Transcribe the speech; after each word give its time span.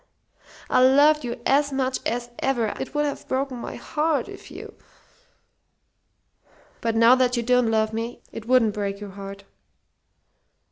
I 0.67 0.81
loved 0.83 1.23
you 1.23 1.39
as 1.45 1.71
much 1.71 1.99
as 2.07 2.31
ever. 2.39 2.73
It 2.79 2.95
would 2.95 3.05
have 3.05 3.27
broken 3.27 3.57
my 3.59 3.75
heart 3.75 4.27
if 4.27 4.49
you" 4.49 4.73
"But 6.81 6.95
now 6.95 7.13
that 7.13 7.37
you 7.37 7.43
don't 7.43 7.69
love 7.69 7.93
me, 7.93 8.23
it 8.31 8.47
wouldn't 8.47 8.73
break 8.73 8.99
your 8.99 9.11
heart." 9.11 9.43